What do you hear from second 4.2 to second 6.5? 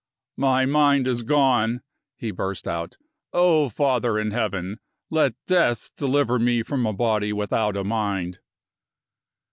Heaven, let death deliver